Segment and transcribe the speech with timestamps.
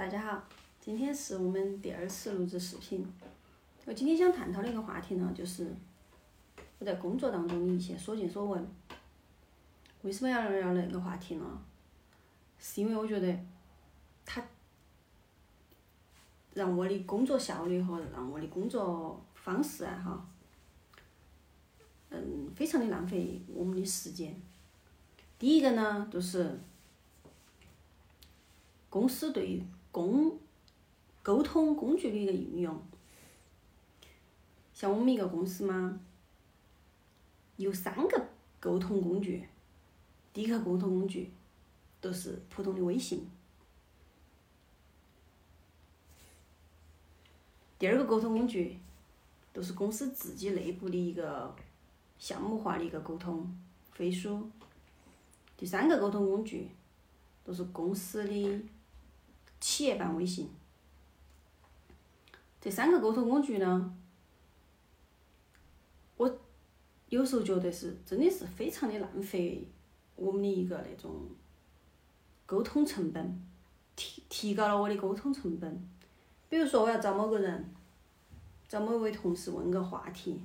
[0.00, 0.42] 大家好，
[0.80, 3.06] 今天是我们第二次录制视频。
[3.84, 5.70] 我今天想探讨的一个话题呢，就是
[6.78, 8.66] 我在工作当中的一些所见所闻。
[10.00, 11.44] 为什么要聊那个话题呢？
[12.58, 13.38] 是因为我觉得
[14.24, 14.42] 它
[16.54, 20.26] 让我的工作效率和让我的工作方式啊，哈，
[22.08, 24.34] 嗯，非常的浪费我们的时间。
[25.38, 26.58] 第一个呢，就是
[28.88, 30.38] 公司对于工
[31.22, 32.80] 沟通工具的一个应用。
[34.72, 36.00] 像我们一个公司嘛，
[37.56, 38.28] 有三个
[38.58, 39.46] 沟通工具。
[40.32, 41.30] 第一个沟通工具
[42.00, 43.28] 都是普通的微信。
[47.78, 48.78] 第二个沟通工具
[49.52, 51.54] 都是公司自己内部的一个
[52.18, 53.58] 项目化的一个沟通，
[53.92, 54.48] 飞书。
[55.56, 56.68] 第三个沟通工具，
[57.44, 58.62] 都是公司的
[59.60, 60.50] 企业版微信。
[62.60, 63.96] 这三个沟通工具呢，
[66.16, 66.38] 我
[67.08, 69.66] 有时候觉得是真的是非常的浪费
[70.16, 71.28] 我们的一个那种
[72.44, 73.42] 沟通成本，
[73.96, 75.88] 提提高了我的沟通成本。
[76.48, 77.72] 比如说我要找某个人，
[78.68, 80.42] 找某位同事问个话题，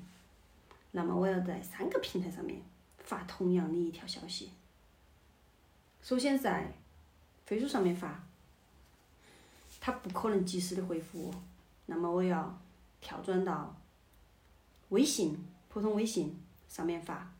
[0.91, 2.61] 那么我要在三个平台上面
[2.99, 4.51] 发同样的一条消息。
[6.01, 6.77] 首先在
[7.45, 8.23] 飞书上面发，
[9.85, 11.33] 他不可能及时的回复我，
[11.85, 12.59] 那么我要
[12.99, 13.79] 跳转到
[14.89, 15.37] 微信
[15.69, 17.31] 普通微信上面发。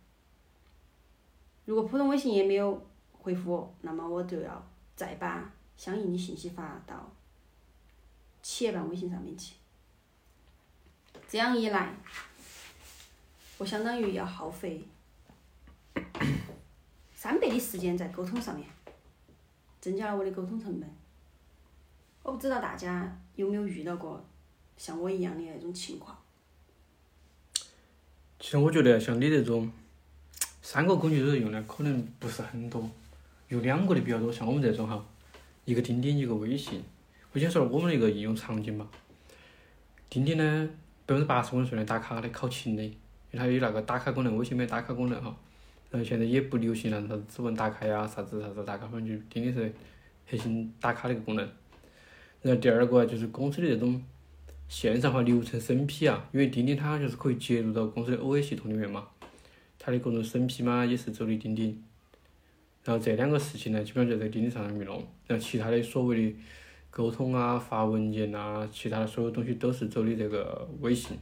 [1.65, 4.63] 如果普通微信也没有回复我，那么我就要
[4.95, 7.11] 再把相应的信息发到
[8.43, 9.55] 企业版微信上面去。
[11.27, 11.95] 这样一来，
[13.57, 14.87] 我相当于要耗费。
[17.15, 18.69] 三倍的时间在沟通上面，
[19.81, 20.87] 增加了我的沟通成本。
[22.25, 24.25] 我不知道大家有没有遇到过
[24.75, 26.17] 像我一样的那种情况。
[28.39, 29.71] 其实我觉得像你这种
[30.63, 32.89] 三个工具都在用的，可能不是很多，
[33.49, 34.33] 用两个的比较多。
[34.33, 35.05] 像我们这种哈，
[35.65, 36.83] 一个钉钉，一个微信。
[37.31, 38.87] 我先说我们的一个应用场景吧。
[40.09, 40.69] 钉钉呢，
[41.05, 42.91] 百分之八十我们是用来打卡的，考勤的，因
[43.33, 45.37] 为它有那个打卡功能，微信没打卡功能哈。
[45.91, 49.71] 然后现在也不流行了，啥子指纹打卡呀，啥子啥子打卡，反正就钉钉是
[50.27, 51.47] 核心打卡的一个功能。
[52.45, 53.99] 然后第二个就是公司的这种
[54.67, 59.07] 线上化流程审批啊，因为钉钉它就是可以接入到公司的 OA 系统里面嘛，
[59.79, 61.81] 它的各种审批嘛也是走的钉钉。
[62.83, 65.03] 然后这两个事情呢，基本上就在钉钉上面弄。
[65.25, 66.35] 然后其他的所谓的
[66.91, 71.17] 沟通啊、发文件啊，其他的所有东西都是走的这个微信。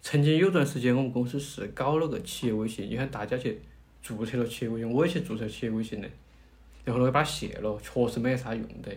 [0.00, 3.60] 曾经有段时间，我们公司是搞了个企业微信，你看大家去。
[4.02, 6.08] 注册了企业微信，我也去注册企业微信的，
[6.86, 8.90] 然后呢，把它卸了，确实没啥用的。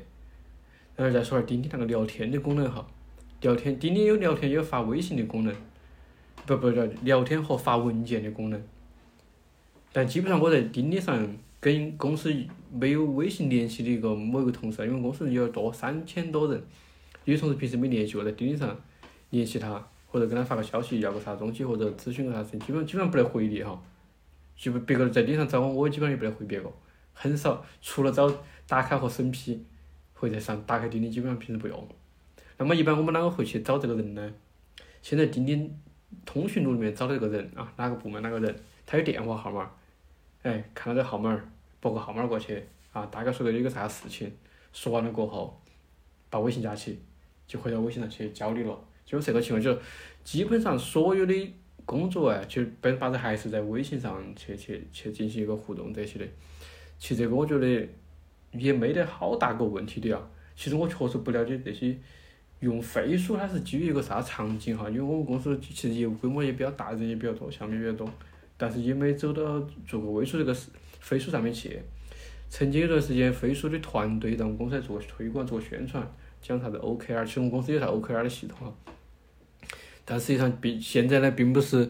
[0.95, 2.85] 然后再说下钉钉那个聊天的功能哈，
[3.41, 5.55] 聊天钉钉有聊天，有发微信的功能，
[6.45, 8.61] 不不叫聊天和发文件的功能。
[9.91, 12.33] 但基本上我在钉钉上跟公司
[12.71, 16.63] 没有微信联系的一个某一个同事，因为公司人有点多，三千多人，
[17.25, 18.75] 有些同事平时没联系过，在钉钉上
[19.29, 23.81] 联系他，或者跟他发个消息要个啥东西，或者咨询个啥事，基本基本上不得回的哈。
[24.55, 26.71] 就别个在钉上找我，我基本上也不得回别个，
[27.13, 28.31] 很少，除了找
[28.67, 29.63] 打卡和审批，
[30.23, 31.85] 会在上打开钉钉，基本上平时不用。
[32.57, 34.33] 那么一般我们啷个会去找这个人呢？
[35.01, 35.77] 现在钉钉
[36.25, 39.69] 通讯录里面找到一个人啊，哪个部门哪个人，他有电话号码，
[40.43, 41.45] 哎，看到这号码儿，
[41.81, 42.63] 拨个号码儿过去，
[42.93, 44.31] 啊，大概说个有个啥事情，
[44.71, 45.61] 说完了过后，
[46.29, 46.97] 把微信加起，
[47.45, 48.79] 就回到微信上去交流了。
[49.05, 49.77] 就这个情况，就
[50.23, 51.53] 基本上所有的。
[51.85, 56.25] 工作啊，其实百分之八十还是在微信上去去去进行一个互动这些的。
[56.97, 57.85] 其实这个我觉得
[58.53, 60.19] 也没得好大个问题的呀。
[60.55, 61.97] 其实我确实不了解这些
[62.59, 68.13] 用飞书它是基于一个啥场景哈，因为我们公司其实业务规模也比较大，人也比较多，项目也比较多，
[68.55, 70.55] 但是也没走到做过微书这个
[70.99, 71.79] 飞书上面去。
[72.49, 76.07] 曾经有段时间，飞书的团队让公司来做推广、做宣传，
[76.39, 78.73] 讲啥子 OKR，其实我们公司有啥 OKR 的系统哈。
[80.05, 81.89] 但实际上，并现在呢，并不是，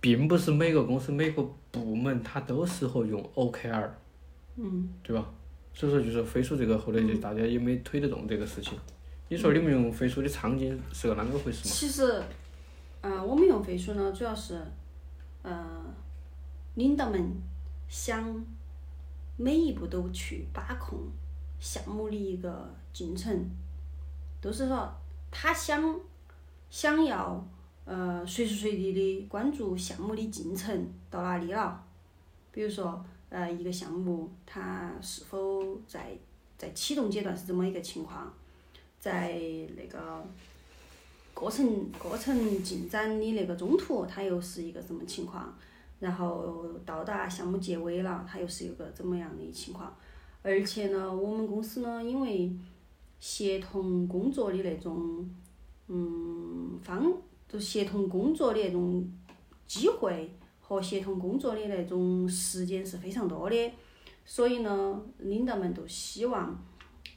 [0.00, 3.88] 并不是每个公司每个部门它都适合用 OKR，
[4.56, 5.32] 嗯，对吧？
[5.72, 8.78] 所以说，就是飞书这个后来就大家也没推得动这个事情。
[9.28, 11.74] 你说你们用飞书的场景是个啷个回事嘛？
[11.74, 12.22] 其实，
[13.02, 14.60] 嗯，我们用飞书呢，主要是，
[15.42, 15.54] 嗯，
[16.74, 17.32] 领导们
[17.88, 18.44] 想
[19.36, 20.98] 每一步都去把控
[21.58, 23.48] 项目的一个进程，
[24.40, 24.92] 都是说
[25.30, 25.98] 他想。
[26.72, 27.44] 想要
[27.84, 31.84] 呃随时随地的关注项目的进程到哪里了，
[32.52, 36.18] 比如说呃一个项目它是否在
[36.58, 38.32] 在启动阶段是这么一个情况，
[39.00, 39.40] 在
[39.76, 40.22] 那个
[41.32, 45.56] 过程过程进展的那个中途，它又是一个什么情况？
[46.00, 49.94] 然后到达项目结尾了，它又是一个怎么样的情况？
[50.42, 52.50] 而且呢，我们公司呢，因为
[53.18, 55.28] 协同工作的那种，
[55.88, 57.12] 嗯，方
[57.46, 59.06] 就协同工作的那种
[59.66, 60.34] 机会
[60.70, 63.72] 和协同工作的那种时间是非常多的，
[64.24, 66.56] 所以呢，领导们都希望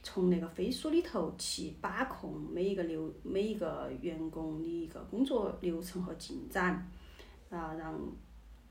[0.02, 6.90] 从那个飞书里头去把控每一个流每一个员工的一个工作流程和进展，
[7.48, 7.96] 啊，让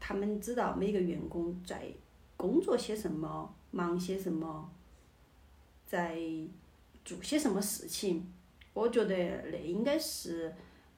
[0.01, 1.89] 他们知道每个员工在
[2.36, 3.56] 工作些什么。
[3.75, 4.69] 忙些什么，
[5.88, 6.15] 在
[7.03, 8.31] 做些什么事情？
[8.71, 9.15] 我觉得
[9.51, 10.53] 那应该是，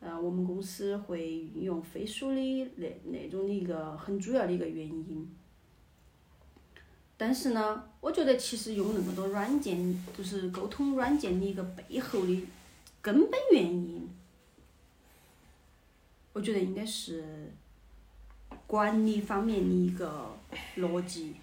[0.05, 2.35] 呃，我们公司会运用飞书的
[2.75, 5.27] 那那种的一个很主要的一个原因。
[7.17, 12.47] 但是呢，我觉得其实用那么多软件，就是沟通软件的一个背后的
[13.01, 14.07] 根本原因，
[16.33, 17.51] 我觉得应该是
[18.67, 20.37] 管理方面的一个
[20.77, 21.37] 逻辑。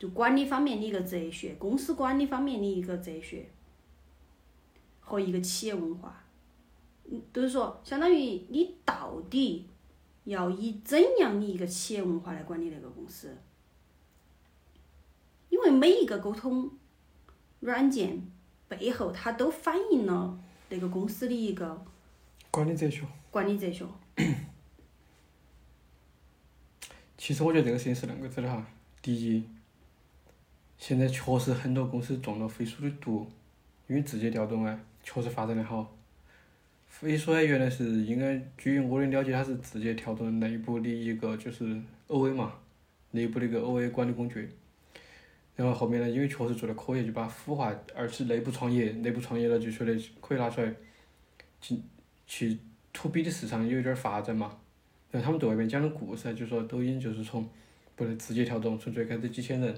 [0.00, 3.50] 就管理方面的一个哲学，公司管理方面的一个哲学，
[4.98, 6.24] 和一个企业文化，
[7.32, 9.66] 就是说，相当于你到底
[10.24, 13.36] 要以怎样的一个企业文化来管理那个公司？
[15.48, 16.70] 因为每一个沟通
[17.60, 18.22] 软件
[18.68, 21.84] 背后，它都反映了那个公司的一个
[22.50, 23.04] 管理哲学。
[23.30, 23.84] 管理哲学。
[27.18, 28.66] 其实我觉得这个事情是恁个子的哈，
[29.02, 29.44] 第一。
[30.78, 33.26] 现在确实很多公司中了飞书的毒，
[33.86, 35.94] 因为字节跳动啊，确实发展的好。
[36.90, 41.64] 飞书啊，原来是应该据我的了解，它是直接跳动内部的一个就是
[42.08, 42.52] OA 嘛，
[43.12, 44.50] 内部的一个 OA 管理工具。
[45.56, 50.74] 然后后面呢，因为确实做的可以，就把孵化，而且内部创业，内部创业了就觉得可以拿出来，
[51.60, 51.82] 进
[52.26, 52.58] 去
[52.92, 54.58] to B 的市场有一点发展嘛。
[55.10, 57.48] 然后他们对外面讲的故事就说抖音就是从，
[57.96, 59.74] 不是字节跳动从最开始几千人。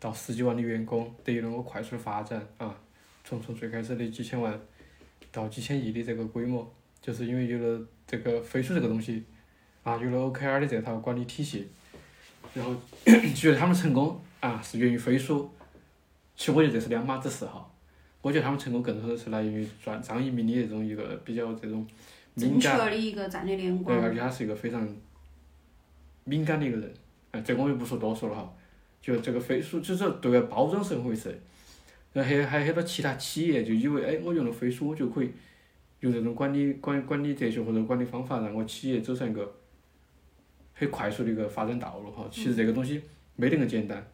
[0.00, 2.78] 到十几万的员工得以那么快速的发展啊，
[3.24, 4.60] 从从最开始的几千万
[5.30, 6.68] 到几千亿的这个规模，
[7.00, 9.24] 就是因为有了这个飞书这个东西，
[9.82, 11.68] 啊，有了 OKR 的这套管理体系，
[12.54, 12.74] 然后
[13.34, 15.50] 觉得他们成功啊是源于飞书，
[16.36, 17.70] 其实我觉得这是两码子事哈，
[18.22, 21.86] 我觉得他们成功更多的是来源于张张一鸣的这种一个比较这种
[22.34, 24.88] 敏感的一个战略眼光，对，而且他是一个非常
[26.24, 26.94] 敏感的一个人，
[27.30, 28.54] 哎，这个我就不说多说了哈。
[29.00, 31.40] 就这个飞书，就是对外包装是一回事，
[32.12, 35.30] 然后还还很多其他企业就以为，哎，我用了飞书，我就可以
[36.00, 39.54] 用这种管理管管理哲学或者管理方法，让我企业走上一个
[40.74, 42.28] 很快速的一个发展道路哈。
[42.30, 43.02] 其实这个东西
[43.36, 44.06] 没那么简单，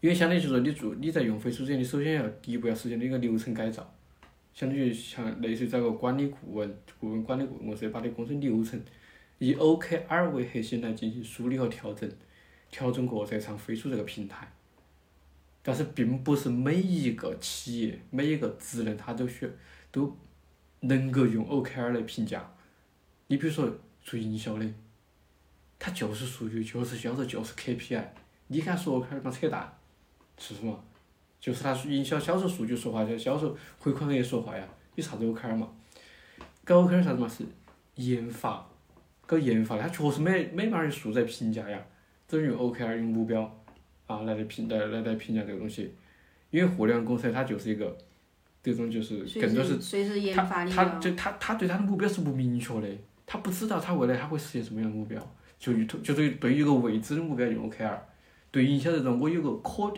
[0.00, 3.92] 因为相当于就是说，你做你在用飞书之前，你首先要第一步要实现的一个流程改造，
[4.54, 8.80] 相当于像类似于找个管理顾问，顾问管理顾问公司，把你公司流程
[9.38, 12.10] 以 OKR 为核心来进行梳理和调整。
[12.72, 14.48] 调整过再上飞书这个平台，
[15.62, 19.50] 但是并不是每一个企业每一个职能它都需
[19.90, 20.16] 都
[20.80, 22.50] 能够用 OKR 来评价。
[23.26, 23.70] 你比如说
[24.02, 24.66] 做营销的，
[25.78, 28.04] 它就是数据，就是销售，就是 KPI。
[28.48, 29.72] 你敢说 OKR 嘛扯淡？
[30.38, 30.84] 是什么？
[31.38, 34.66] 就是它营销销售数据说话，叫销售回款额说话呀。
[34.94, 35.70] 有啥子 OKR 嘛？
[36.64, 37.28] 搞 OKR 啥子嘛？
[37.28, 37.44] 是
[37.94, 38.66] 研发，
[39.26, 41.86] 搞研发的，它确实没没法儿数在评价呀。
[42.26, 43.59] 只能用 OKR 用目标
[44.10, 45.94] 啊来来评来来来评价这个东西，
[46.50, 47.96] 因为互联网公司它就是一个
[48.62, 49.78] 这种就是更多是
[50.34, 52.88] 他他就他他对他的目标是不明确的，
[53.24, 57.98] 他不知道他未来他会实现什么样的目标，就就就对对于一个未知的目标用 OKR，
[58.50, 59.94] 对营销这种我有个可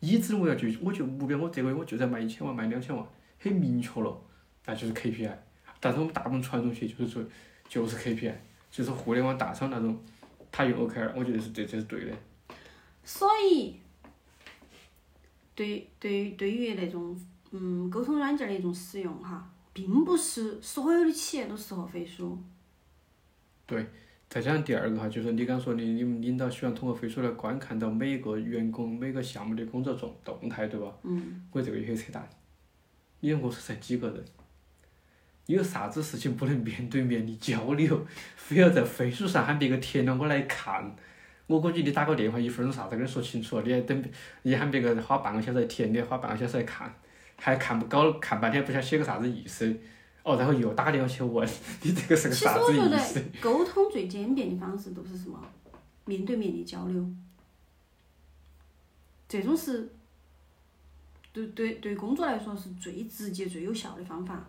[0.00, 3.06] 已知的目标就我就目标我这个月我就在卖一千万卖两千万，
[3.38, 4.20] 很明确了，
[4.66, 5.30] 那就是 KPI，
[5.80, 7.24] 但是我们大部分传统企业就是说
[7.68, 8.32] 就是 KPI，
[8.70, 9.96] 就是互联网大厂那种。
[10.56, 12.12] 他用 OKR，我觉得是这这是对的。
[13.04, 13.76] 所以，
[15.54, 17.14] 对对对于那种
[17.50, 22.38] 嗯沟通软件的一种使用哈，并不是所有的企业都适合飞书。
[23.66, 23.86] 对，
[24.28, 30.92] 再加上第二个哈，就是你刚说的，你们领导希望通过飞书来观看到每一个员工每个项目的工作状动态，对吧？
[31.02, 31.46] 嗯。
[31.52, 32.28] 我这个也很扯淡。
[33.20, 34.24] 你们公司才几个人？
[35.46, 40.96] 有啥子事情不能面对面的交流，非要在飞书上喊别个贴了我来看？
[41.46, 44.04] 我估计你打个电话一分钟啥子跟你说清楚，你还等
[44.42, 46.92] 你喊别个花半个小时来填，你花半个小时来看，
[47.36, 49.76] 还看不搞看半天不晓得写个啥子意思？
[50.22, 51.46] 哦，然后又打电话去问，
[51.82, 52.80] 你这个是个啥子意思？
[52.80, 55.38] 其实我觉得沟通最简便的方式都是什么？
[56.06, 57.06] 面对面的交流，
[59.28, 59.90] 这种是
[61.32, 64.44] 对对对工作来说是最直接、最有效的方法。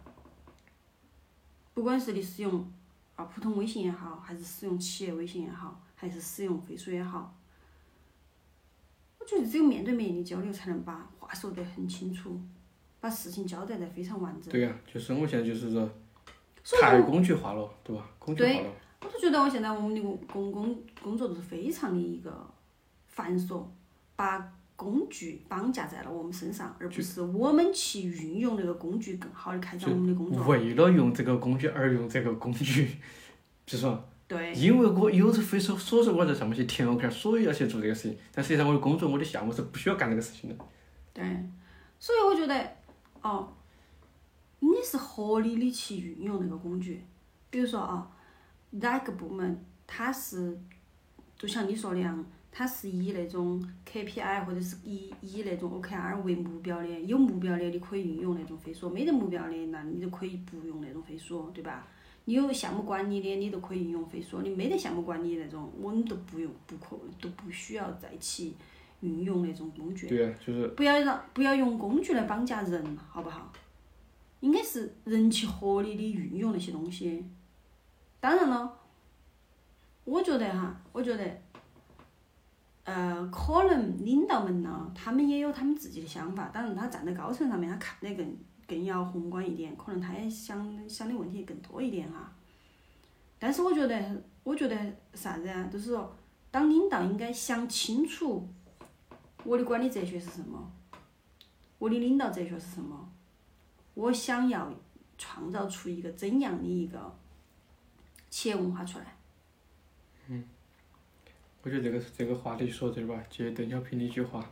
[1.73, 2.65] 不管是你使用
[3.15, 7.35] 啊普通微信也好，还是使用企业微信也好，还是使用飞书也好，
[9.17, 12.39] 我觉得只有面对面的交流才能把话说得很清楚，
[12.99, 14.51] 把事情交代得非常完整。
[14.51, 15.89] 对呀、就是我现在就是说
[16.79, 18.07] 太工具化了，对吧？
[18.19, 18.71] 工具化了。
[19.01, 22.47] 我就觉得我现在我们的工工工工作都是非常的一个
[23.07, 23.65] 繁琐，
[24.15, 30.45] 把工具绑架在了我们身上，而不是我们去运用那个工具更好的开展我们的工作。
[30.45, 32.85] 为了用这个工具而用这个工具，
[33.65, 40.55] 比如说，对因为我有时非说说是我在上面去填个坎儿，所以要去做这个事情，但实际上我的工作、我的项目是不需要干这个事情的。
[41.13, 41.23] 对，
[41.99, 42.71] 所以我觉得
[43.21, 43.53] 哦，
[44.61, 47.03] 应该是合理的去运用那个工具。
[47.51, 48.09] 比如说啊，
[48.71, 50.59] 哪个部门它是，
[51.37, 61.87] 就像你说的样，它是以那种 KPI 或者是以以那种 OKR 为目标的，有目标的你可以运用那种飞书，没得目标的那你就可以不用那种飞书，对吧？
[62.25, 68.53] 你有项目管理的，你都可以用飞书；你没得项目管理那种，我们都不用，不可都不需要再去
[69.01, 70.07] 运用那种工具。
[70.07, 73.51] 对啊，就是不要让不要用工具来绑架人，好不好？
[74.41, 77.23] 应该是人去合理的运用那些东西。
[78.19, 78.77] 当然了，
[80.03, 81.41] 我觉得哈，我觉得，
[82.83, 86.49] 呃，可能领导们呢，他们也有他们自己的想法。
[86.53, 92.31] 当然，他站在高层上面，他看得更更要宏观一点，可能他也想想的问题更多一点哈。
[93.37, 94.75] 但是我觉得，我觉得
[95.13, 95.69] 啥子啊？
[95.71, 96.15] 就是说，
[96.49, 98.47] 当领导应该想清楚
[99.43, 100.71] 我的管理哲学是什么，
[101.77, 103.11] 我的领导哲学是什么，
[103.93, 104.73] 我想要
[105.17, 107.15] 创造出一个怎样的一个
[108.29, 109.17] 企业文化出来。
[110.27, 110.43] 嗯
[111.61, 114.47] 我觉得这个这个话题说这儿吧，接邓小平的一句话，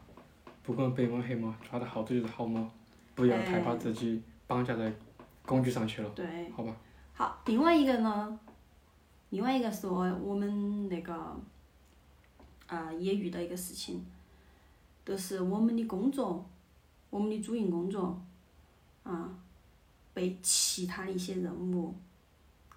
[0.63, 2.69] 不管白猫黑猫，抓到好子就是好猫，
[3.15, 4.91] 不要太把自己绑架在
[5.45, 6.75] 工具上去了，对，好吧？
[7.13, 8.39] 好，另外一个呢，
[9.29, 11.13] 另外一个是我我们那个，
[12.67, 14.03] 啊、也遇到一个事情，
[15.05, 16.43] 就是我们的工作，
[17.09, 18.19] 我们的主营工作，
[19.03, 19.37] 啊、
[20.13, 21.93] 被其他的一些任务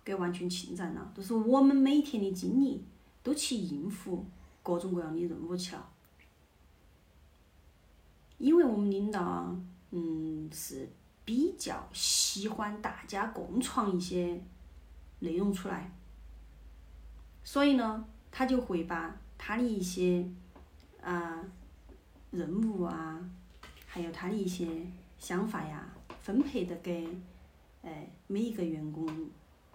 [0.04, 2.84] 给完全侵占了，就是我们每天的精力
[3.22, 4.24] 都去应付
[4.62, 5.88] 各种各样的任务去了，
[8.38, 9.56] 因为我们领导啊，
[9.90, 10.88] 嗯，是
[11.24, 14.40] 比较喜欢大家共创一些
[15.20, 15.90] 内容出来，
[17.42, 20.28] 所以呢，他就会把他的一些
[21.02, 21.42] 啊、
[22.30, 23.18] 任务啊，
[23.86, 24.66] 还有他的一些
[25.18, 25.88] 想法呀，
[26.20, 27.08] 分配的给
[27.82, 29.08] 哎每一个员工，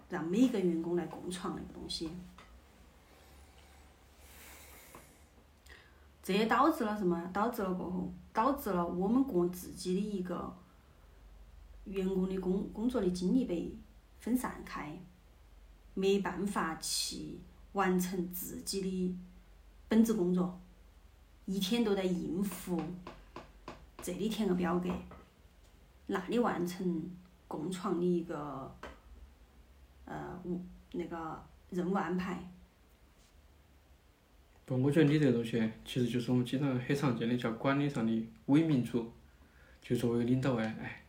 [0.08, 2.10] 让每一个员工来共创那个东西。
[6.22, 7.30] 这也导致了什么？
[7.32, 10.56] 导致了过后，导致了我们国自己的一个
[11.84, 13.76] 员工的工工作的精力被
[14.20, 14.98] 分散开，
[15.94, 17.40] 没办法去
[17.72, 19.16] 完成自己的
[19.88, 20.60] 本职工作，
[21.46, 22.80] 一天都在应付
[24.02, 24.88] 这里填个表格，
[26.06, 27.10] 那里完成
[27.48, 28.74] 共创的一个
[30.04, 30.40] 呃
[30.92, 32.51] 那个任务安排。
[34.76, 39.10] 我觉得你这个东西其实就是我们经常很常见的叫管理上的伪民主，
[39.80, 41.02] 就作为领导哎，哎，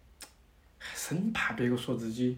[0.95, 2.37] 生怕别个说自己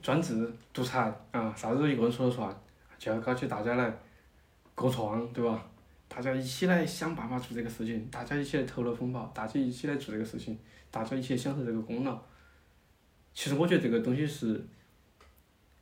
[0.00, 2.60] 专制、独裁啊，啥子都一个人说了算，
[2.98, 3.94] 就要搞起大家来
[4.74, 5.68] 共创，对吧？
[6.08, 10.58] 大家一起来想办法做这个事情，大家一起来头脑风暴，大家一起来做这个事情，
[10.90, 12.20] 大家一起来享受这个功劳。
[13.32, 14.62] 其实我觉得这个东西是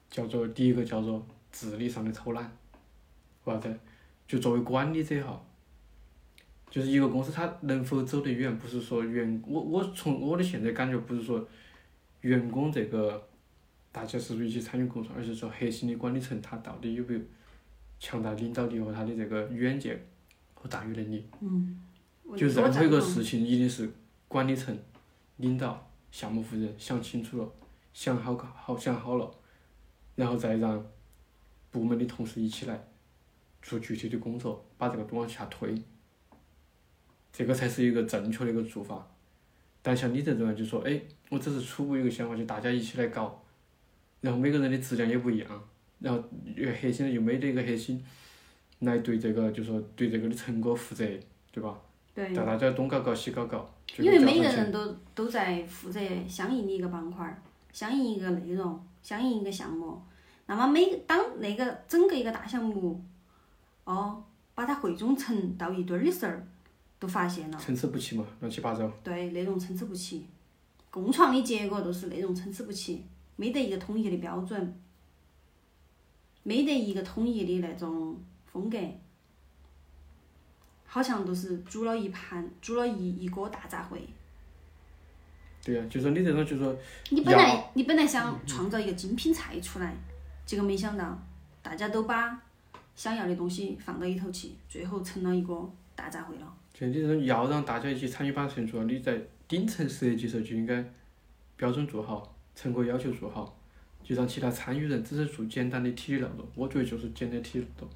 [0.08, 2.44] 叫做第一个叫做智力上的偷懒，
[3.44, 3.78] 为啥子？
[4.30, 5.44] 就作为管理者哈，
[6.70, 11.44] 就是一个公司它能否走得远，不是说员我我从我的现在感觉不是说
[12.20, 13.20] 员工这个
[13.90, 17.20] 大家是不是一起参与共创，而是说核心的管理层他到底有没有
[17.98, 20.00] 强大领导力和他的这个远见
[20.54, 21.26] 和大于能力。
[21.40, 21.80] 嗯
[22.36, 23.92] 就任何一个事情一定是
[24.28, 24.78] 管理层、
[25.38, 27.52] 领导、项目负责人想清楚了，
[27.92, 29.28] 想好搞好想好了，
[30.14, 30.86] 然后再让
[31.72, 32.80] 部门的同事一起来
[33.62, 35.74] 做具体的工作，把这个东往下推，
[37.32, 39.06] 这个才是一个正确的一个做法。
[39.82, 43.42] 但像你这种啊，就说哎，我只是初步有个想法，就大家一起来搞，
[44.20, 46.22] 然后每个人的质量也不一样，然后
[46.54, 48.04] 越核心的又没得一个核心
[48.80, 51.04] 来对这个，就说对这个的成果负责，
[51.52, 51.78] 对吧？
[52.12, 57.40] 对，但大家东搞搞西搞搞，因为每个人都都在负责相应的一个板块儿、
[57.72, 60.02] 相应一个内容、相应一个项目。
[60.46, 63.00] 那么每当那个整个一个大项目，
[63.84, 64.22] 哦，
[64.54, 66.32] 把它汇总成到一堆儿的时候，
[66.98, 68.86] 都发现了，参差不齐嘛，乱七八糟。
[69.02, 70.26] 对，内容参差不齐，
[70.90, 73.04] 共创的结果都是内容参差不齐，
[73.36, 74.80] 没得一个统一的标准，
[76.42, 78.78] 没得一个统一的那种风格，
[80.86, 83.98] 好像都是煮了一盘，煮了一一锅大杂烩。
[85.62, 86.74] 对呀、就说你这种就说
[87.10, 89.94] 你本来你本来想创造一个精品菜出来，
[90.46, 91.18] 结果没想到
[91.62, 92.42] 大家都把
[93.00, 95.66] 想要的东西放到里头去，最后成了一个
[95.96, 96.54] 大杂烩了。
[96.74, 100.84] 就你这种要让大家一起参与把事情做好，你在顶层设计时候就应该
[101.56, 103.56] 标准做好，成果要求做好，
[104.02, 106.46] 就让其他参与人只是做简单的体力劳动。
[106.54, 107.88] 我觉得就是简单体力劳动，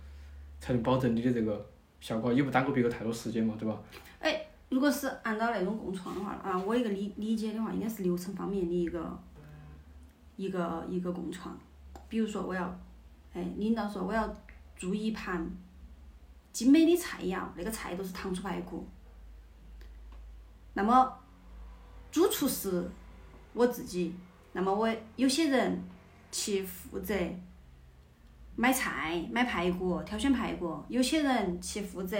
[0.58, 1.66] 才能保证你的这个
[2.00, 3.78] 效果，也不耽搁别个太多时间嘛，对吧？
[4.20, 9.22] 哎如果是按照那种共创的话，啊，我一个理理解的话，应该是流程方面的一个
[10.36, 11.54] 一个一个共创。
[12.08, 12.74] 比如说，我要，
[13.34, 14.34] 哎，领导说我要
[14.76, 15.50] 做一盘
[16.52, 18.86] 精美的菜肴，那个菜都是糖醋排骨。
[20.74, 21.18] 那么，
[22.10, 22.90] 主厨是
[23.52, 24.14] 我自己，
[24.52, 25.82] 那么我有些人
[26.32, 27.14] 去负责
[28.56, 32.18] 买菜、买排骨、挑选排骨，有些人去负责。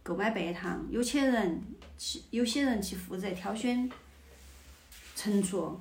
[0.00, 1.62] 购买白糖，有些人
[1.98, 3.90] 去，有些人去负责挑选
[5.14, 5.78] 陈醋，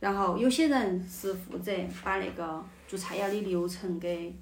[0.00, 4.34] 然后有些人是负责把那个做菜肴的流程给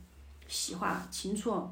[0.51, 1.67] 细化清楚。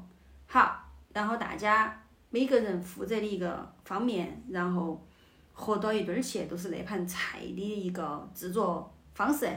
[0.47, 0.83] 好，
[1.13, 5.05] 然后大家每个人负责的一个方面，然后
[5.53, 9.47] 合到一堆儿去，都是那盘菜的一个制作方式。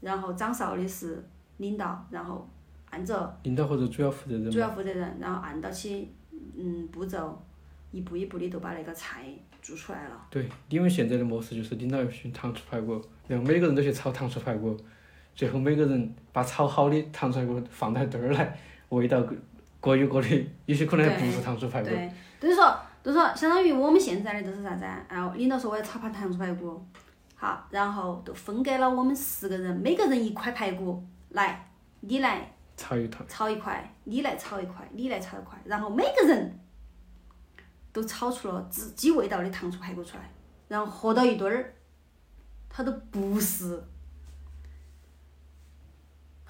[0.00, 1.24] 然后掌勺的是
[1.58, 2.44] 领导，然后
[2.90, 4.58] 按照领导或者主要负责人主。
[4.58, 6.12] 要负责人，然后按到起
[6.56, 7.40] 嗯步骤，
[7.92, 9.24] 一步一步的都把那个菜
[9.62, 10.26] 做出来了。
[10.28, 14.76] 对，因为现在的模式就是领导要选糖醋排骨，然后每个人都去炒糖醋排骨，
[15.34, 18.58] 最后每个人把炒好的糖醋排骨放到堆儿来，
[18.90, 19.34] 味道各
[19.80, 21.88] 各有各的，有些可能还不是糖醋排骨。
[21.88, 25.04] 对，就是说，就是说，相当于我们现在的都是啥子啊？
[25.08, 26.80] 然后领导说我要炒盘糖醋排骨，
[27.34, 31.68] 好，然后就分给了我们十个人，每个人一块排骨，来，
[32.00, 36.60] 你来炒一套，炒一块，你来炒一块，你来炒一块，然后每个人
[37.92, 40.30] 都炒出了自己味道的糖醋排骨出来，
[40.68, 41.74] 然后合到一堆儿，
[42.68, 43.82] 它都不是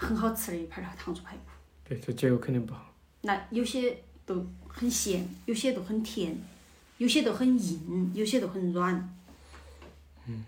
[0.02, 1.42] 很好吃的一盘儿糖醋排骨。
[1.84, 2.92] 对，这结果肯定不好。
[3.22, 6.36] 那有些都很咸，有些都很甜，
[6.98, 8.94] 有些都很硬，有些都很软。
[10.26, 10.44] 嗯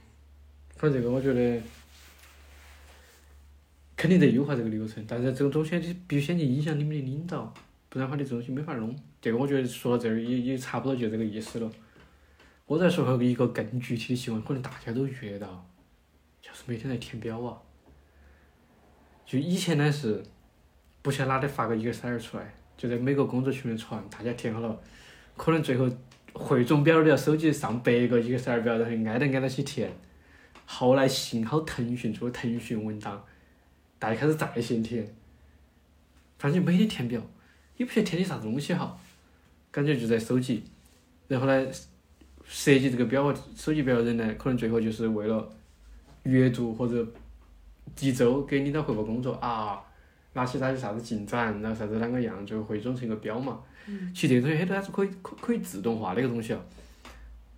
[0.77, 1.63] 反正这个我觉得
[3.97, 7.55] 肯定得优化这个流程，但是这个东西你必须先去影响你们的领导，
[7.89, 8.95] 不然的话你这东西没法弄。
[9.23, 11.71] 这个我觉得说到这儿也也差不多就这个意思了。
[12.67, 15.67] 我再说一个更具体的情况，可能大家都遇得到，
[16.43, 17.63] 就是每天在填表啊。
[19.27, 20.23] 就以前呢是
[21.03, 24.81] 不晓得哪里发个 Excel 出来，就在每个工作群里面传，大家填好了，
[25.37, 25.89] 可能最后
[26.33, 29.91] 汇总表都要收集上百个 Excel 表，然后挨着挨着去填。
[30.67, 33.23] 后来幸好腾讯出了腾讯文档，
[33.99, 35.07] 大家开始在线填，
[36.39, 37.21] 反正就每天填表，
[37.77, 38.99] 也不晓得填的啥子东西哈，
[39.71, 40.65] 感觉就在收集，
[41.29, 41.67] 然后呢，
[42.45, 45.51] 设计这个表和收集表的人呢，可能最后就是为了
[46.23, 47.07] 阅读或者
[48.01, 49.83] 一周给领导汇报工作啊，
[50.33, 53.61] 拿起它有啥子进展，然后啥子啷个样，就汇总成一个表嘛。
[54.15, 56.61] 其实这种东西很多它是可以可可以自动化的一个东西啊。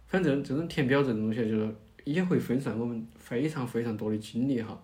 [0.09, 4.81] 反正这种填表这种东西就是也会分散我们非常非常多的精力哈。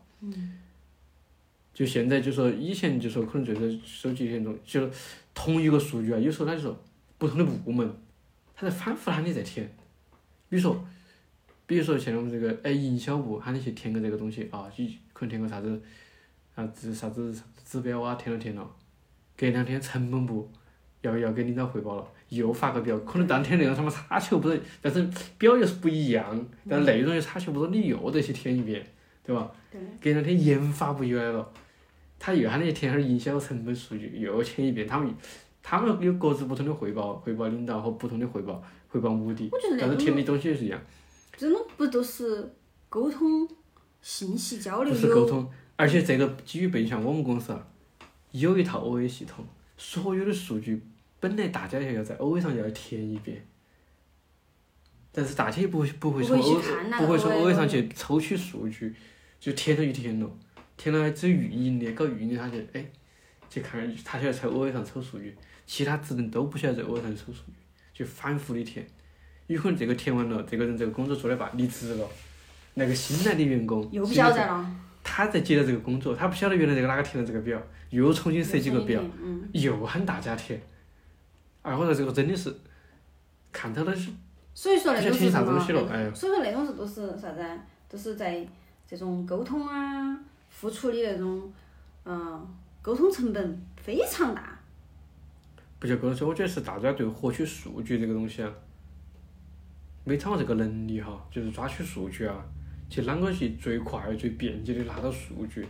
[1.75, 4.91] 就现在就说以前就说可能就是收集一些东西，就
[5.35, 6.79] 同一个数据啊，有时候他就说
[7.19, 7.91] 不同的部门，
[8.55, 9.67] 他在反复喊你在填。
[10.49, 10.85] 比如说，
[11.67, 15.81] 比如说像我们这个哎营销部喊你去填个这个东西啊，你可能填个啥子
[16.57, 17.33] 啥子啥子
[17.65, 18.69] 指标啊，填了填了，
[19.37, 20.51] 隔两天成本部
[21.03, 25.09] 要要给领导汇报了，又发个表，可能当天内容他妈差球不多，但是
[25.39, 28.85] 表又是不一样，但是内容又差球不多，你又得去填一遍，
[29.23, 29.49] 对吧？
[29.71, 29.81] 对。
[30.01, 31.49] 隔两天研发部又来了，
[32.19, 35.15] 他又喊你填下营销成本数据，又填一遍，他们
[35.63, 40.81] 他们有各自不同的汇报，汇报领导和不同的汇报汇报目的，但是填的东西也是一样，
[41.37, 42.53] 这种不都是
[42.89, 43.49] 沟通、
[44.03, 47.67] 信息交流不是沟通，而且这个基于背像我们公司啊，
[48.33, 50.83] 有一套 OA 系统，所有的数据
[51.21, 53.47] 本来大家要要在 OA 上要填一遍。
[55.15, 58.95] 但是大家也不会不会从不会去 O 看那个不会从 OA OA 上去抽取数据，
[59.39, 60.39] 就填了一填了，
[60.77, 62.85] 填了只有运营的搞运营的他就哎，
[63.51, 65.37] 去看他晓得在 OA 上抽数据，
[65.67, 67.53] 其他职能都不晓得在 OA 上抽数据，
[67.93, 68.87] 就反复的填，
[69.49, 72.09] 有可能这个填完了，这个人这个工作做的罢，离职了，
[72.75, 80.61] 那个新来的员工又不晓得了，他在接到这个工作，他不晓得原来这个哪个填了这个表，又重新设计个表，嗯，又喊大家填，
[81.63, 82.55] 哎我说这个真的是，
[83.53, 84.11] 看到的是
[84.55, 87.59] 所以说那种啥东西了哎所以说那种是都是啥子啊？
[87.89, 88.47] 都是在
[88.87, 91.53] 这种沟通啊、付出的那种，
[92.05, 92.49] 嗯，
[92.81, 94.59] 沟通成本非常大。
[95.79, 98.51] 不叫沟通，我觉得是大家对获取数据这个东西啊，
[100.05, 102.37] 没掌握这个能力哈，就是抓取数据啊，
[102.93, 105.67] 去啷个去最快、最便捷的拿到数据。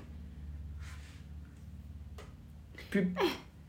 [2.91, 2.99] 比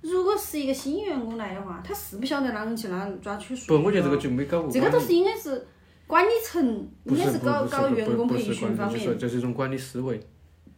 [0.01, 4.71] 如果是一个新员工来的话，他是不晓得啷个去那抓取数据不，我觉得这个就没搞过。
[4.71, 5.67] 这个都是应该是
[6.07, 9.19] 管理层应该是搞搞员工培训方是管理，就是面。
[9.19, 10.19] 这是一种管理思维，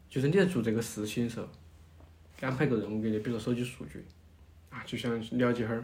[0.10, 1.48] 就是你在做这个事情的时候，
[2.42, 4.04] 安排个任务给你，比如说收集数据，
[4.70, 5.84] 啊，就想了解下儿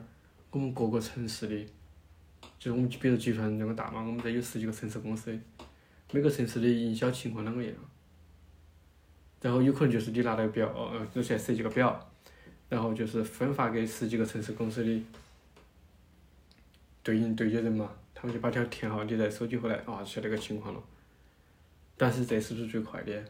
[0.52, 1.56] 我们各个城市的，
[2.60, 5.32] 就是我们比如集团那个大嘛，我们这有十几个城市公司，
[6.12, 7.74] 每个城市的营销情况啷个样，
[9.42, 12.12] 然后有可能就是你拿了个表，呃就现在设计个表，
[12.70, 15.04] 然后就是分发给十几个城市公司的
[17.02, 20.84] 对应对接人嘛，他们就把条填好，你再收集回来，啊，晓得个情况了。
[21.98, 23.24] 但是这是不是最快的？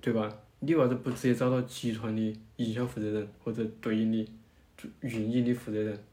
[0.00, 0.30] 对吧？
[0.60, 4.28] 你为啥子不直接找到集团的营销负责人或者对应的
[5.00, 6.04] 运营的负责人，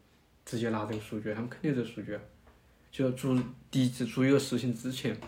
[0.46, 1.34] 直接拿这个数据？
[1.34, 2.22] 他们肯定有这个数据啊。
[2.94, 3.36] 就要做
[3.72, 5.20] 第一次做一个事情之前，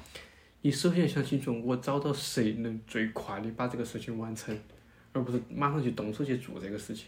[0.62, 4.56] 你首先想清楚，我找到谁能最快的把这个事情完成，
[5.12, 7.08] 而不是马上去动手去做这个事情。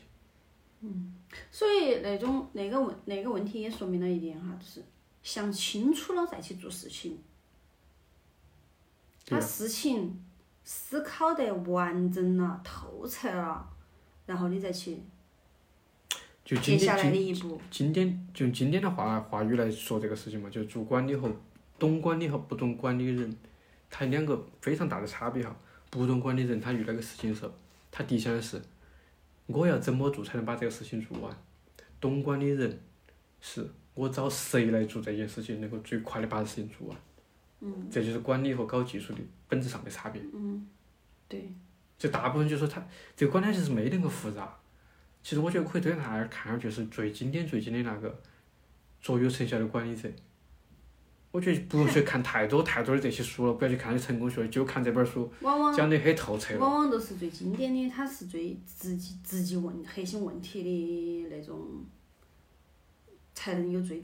[0.81, 1.13] 嗯
[1.51, 4.83] 所以那种那个问那个问题也说明了一点哈，就是
[5.21, 7.19] 想清楚了再去做事情，
[9.29, 10.19] 把事情
[10.63, 13.69] 思考得完整了、透彻了，
[14.25, 14.99] 然后你再去
[16.47, 17.62] 就经典接下来的经一步。
[17.69, 21.29] 经典就经典的话话语来说这个事情嘛，就是做管理和
[21.77, 23.38] 懂管理和不懂管理的人，
[23.89, 25.53] 他有两个非常大的差别哈。
[25.89, 27.51] 不懂管理人，他遇到个事情的时候，
[27.91, 28.62] 他第一想的是
[29.47, 31.38] 我要怎么做才能把这个事情做完。
[31.99, 32.79] 懂管理人
[33.41, 36.97] 是我找谁来做这件事情，能够最快的把事情做完。
[37.60, 40.21] 嗯，这就是管理和搞技术的本质上的差别。
[40.33, 40.65] 嗯
[41.27, 41.53] 对，
[41.97, 42.81] 就大部分就说他
[43.17, 44.57] 这个管理其实没那么复杂。
[45.23, 48.19] 其实我觉得可以推荐大家看下，就是最经典最经典那个
[49.01, 50.10] 卓有成效的管理者。
[51.30, 56.58] 我觉得不用去看太多太多的这些书了，不要去看那些成功学，就看这本书往往讲得很透彻。
[56.58, 61.60] 往往都是最经典的，它是最直击直击问核心问题的那种，
[63.36, 64.01] 才能有最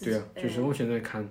[0.00, 1.26] 对啊，呃就是我现在看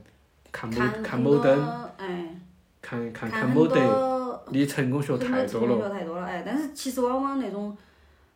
[0.51, 2.41] 看某看某登，哎，
[2.81, 5.67] 看看看某德，多你成功学太多了。
[5.67, 7.77] 成功学太多了哎，但是其实往往那种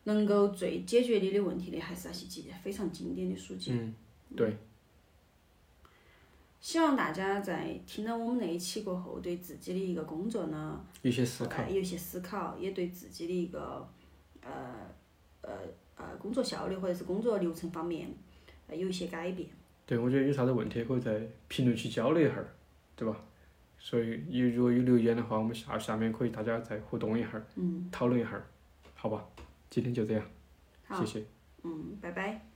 [0.06, 3.72] 能够最解决你的问题的，还是那些经非常经典的书籍。
[3.72, 3.94] 嗯，
[4.36, 4.58] 对，
[6.60, 11.64] 希望大家在听了我们那一期过后，对自己的一个工作呢，有些思考。
[11.64, 13.88] 呃有一些思考，也对自己的一个
[14.42, 14.52] 呃
[15.42, 15.52] 呃
[15.96, 18.10] 呃工作效率或者是工作流程方面
[18.68, 19.50] 呃有一些改变。
[19.86, 22.48] 对，我觉得有啥子问题可以在评论区交流一下儿，
[22.96, 23.16] 对吧？
[23.78, 28.46] 所以有如果有留言的话，我们下下面可以大家再互动一下儿，嗯，讨论一下儿，
[28.94, 29.26] 好吧？
[29.70, 30.26] 今天就这样，
[31.06, 31.26] 谢，谢。
[31.64, 32.49] 嗯，拜拜。